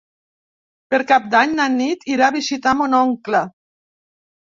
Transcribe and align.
Per 0.93 1.01
Cap 1.11 1.27
d'Any 1.35 1.55
na 1.61 1.69
Nit 1.75 2.09
irà 2.17 2.29
a 2.33 2.37
visitar 2.41 2.77
mon 2.83 3.01
oncle. 3.05 3.47